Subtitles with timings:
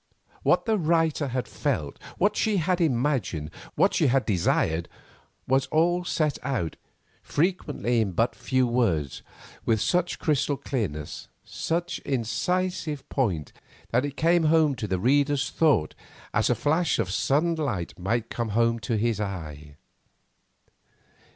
[0.41, 4.89] What the writer had felt, what she had imagined, what she had desired,
[5.47, 6.75] was all set out,
[7.21, 9.21] frequently in but few words,
[9.63, 13.53] with such crystal clearness, such incisive point,
[13.91, 15.93] that it came home to the reader's thought
[16.33, 19.75] as a flash of sudden light might come home to his eye.